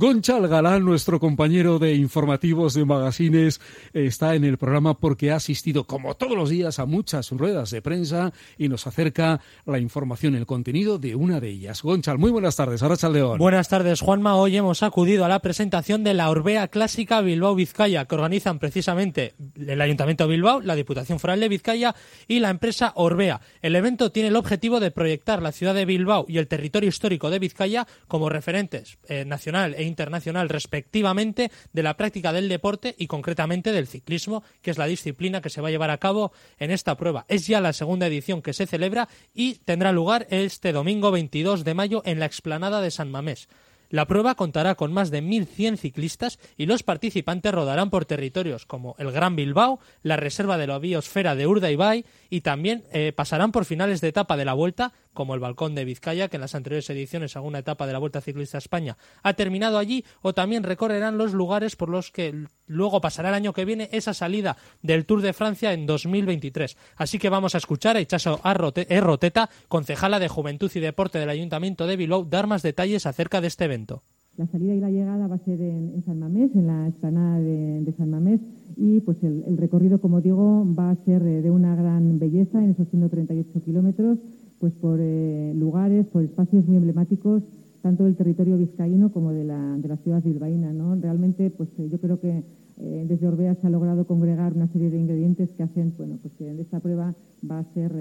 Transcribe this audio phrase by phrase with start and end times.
[0.00, 3.60] Gonchal Galán, nuestro compañero de informativos de magazines,
[3.92, 7.82] está en el programa porque ha asistido, como todos los días, a muchas ruedas de
[7.82, 11.82] prensa y nos acerca la información, el contenido de una de ellas.
[11.82, 12.80] Gonchal, muy buenas tardes.
[12.84, 13.38] Ahora León.
[13.38, 14.36] Buenas tardes, Juanma.
[14.36, 19.80] Hoy hemos acudido a la presentación de la Orbea Clásica Bilbao-Vizcaya, que organizan precisamente el
[19.80, 21.96] Ayuntamiento de Bilbao, la Diputación Foral de Vizcaya
[22.28, 23.40] y la empresa Orbea.
[23.62, 27.30] El evento tiene el objetivo de proyectar la ciudad de Bilbao y el territorio histórico
[27.30, 33.08] de Vizcaya como referentes eh, nacional e internacional respectivamente de la práctica del deporte y
[33.08, 36.70] concretamente del ciclismo, que es la disciplina que se va a llevar a cabo en
[36.70, 37.24] esta prueba.
[37.28, 41.74] Es ya la segunda edición que se celebra y tendrá lugar este domingo 22 de
[41.74, 43.48] mayo en la explanada de San Mamés.
[43.90, 48.94] La prueba contará con más de 1.100 ciclistas y los participantes rodarán por territorios como
[48.98, 53.64] el Gran Bilbao, la Reserva de la Biosfera de Urdaibai y también eh, pasarán por
[53.64, 56.88] finales de etapa de la Vuelta como el Balcón de Vizcaya, que en las anteriores
[56.90, 61.18] ediciones, alguna etapa de la Vuelta Ciclista a España, ha terminado allí, o también recorrerán
[61.18, 65.22] los lugares por los que luego pasará el año que viene esa salida del Tour
[65.22, 66.76] de Francia en 2023.
[66.94, 71.88] Así que vamos a escuchar a Ichaso Roteta, concejala de Juventud y Deporte del Ayuntamiento
[71.88, 74.04] de Bilbao, dar más detalles acerca de este evento.
[74.36, 77.92] La salida y la llegada va a ser en, San Mamés, en la explanada de,
[77.98, 78.38] San Mamés,
[78.76, 82.62] y pues el, el, recorrido, como digo, va a ser eh, de una gran belleza
[82.62, 84.18] en esos 138 kilómetros
[84.60, 87.42] pues por eh, lugares, por espacios muy emblemáticos,
[87.82, 90.72] tanto del territorio vizcaíno como de la, de la ciudad bilbaína.
[90.72, 90.94] ¿no?
[90.96, 92.42] Realmente, pues eh, yo creo que
[92.80, 96.34] eh, desde Orbea se ha logrado congregar una serie de ingredientes que hacen, bueno, pues
[96.34, 97.14] que esta prueba
[97.48, 97.92] va a ser,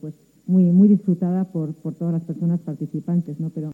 [0.00, 0.14] pues
[0.46, 3.50] muy, muy disfrutada por, por todas las personas participantes, ¿no?
[3.50, 3.72] Pero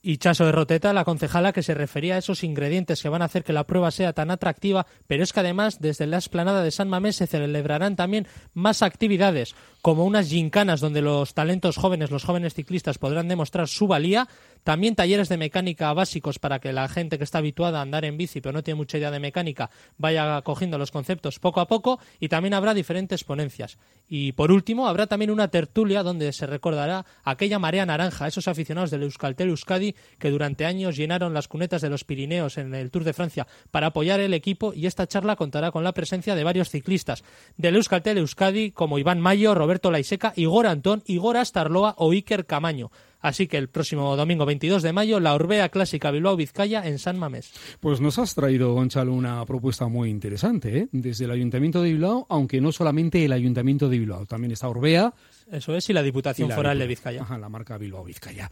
[0.00, 3.24] y Chaso de Roteta, la concejala que se refería a esos ingredientes que van a
[3.24, 6.70] hacer que la prueba sea tan atractiva, pero es que además desde la esplanada de
[6.70, 12.24] San Mamés se celebrarán también más actividades, como unas gincanas donde los talentos jóvenes, los
[12.24, 14.28] jóvenes ciclistas podrán demostrar su valía,
[14.62, 18.16] también talleres de mecánica básicos para que la gente que está habituada a andar en
[18.18, 22.00] bici pero no tiene mucha idea de mecánica vaya cogiendo los conceptos poco a poco
[22.20, 23.78] y también habrá diferentes ponencias.
[24.08, 28.90] Y por último, habrá también una tertulia donde se recordará aquella marea naranja, esos aficionados
[28.90, 29.87] del Euskaltel Euskadi
[30.18, 33.88] que durante años llenaron las cunetas de los Pirineos en el Tour de Francia para
[33.88, 37.24] apoyar el equipo y esta charla contará con la presencia de varios ciclistas
[37.56, 42.90] del Euskaltel Euskadi como Iván Mayo, Roberto Laiseca, Igor Antón, Igor Astarloa o Iker Camaño.
[43.20, 47.18] Así que el próximo domingo 22 de mayo, la Orbea Clásica Bilbao Vizcaya en San
[47.18, 47.52] Mamés.
[47.80, 50.88] Pues nos has traído, Gonzalo, una propuesta muy interesante, ¿eh?
[50.92, 55.12] desde el Ayuntamiento de Bilbao, aunque no solamente el Ayuntamiento de Bilbao, también está Orbea.
[55.50, 57.22] Eso es, y la Diputación Foral de Vizcaya.
[57.22, 58.50] Ajá, la marca Bilbao Vizcaya.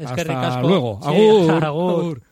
[0.00, 1.00] Gonzal, hasta luego.
[1.02, 1.64] Agur.
[1.64, 2.22] Agur.